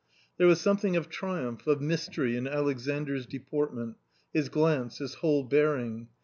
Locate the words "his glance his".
4.33-5.13